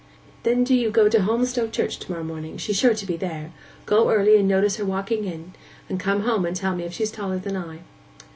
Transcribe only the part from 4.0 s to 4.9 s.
early and notice her